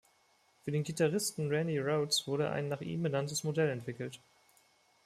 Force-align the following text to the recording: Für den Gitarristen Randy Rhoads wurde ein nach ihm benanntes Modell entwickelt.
Für 0.65 0.71
den 0.71 0.81
Gitarristen 0.81 1.49
Randy 1.49 1.77
Rhoads 1.77 2.25
wurde 2.25 2.49
ein 2.49 2.69
nach 2.69 2.81
ihm 2.81 3.03
benanntes 3.03 3.43
Modell 3.43 3.69
entwickelt. 3.69 4.19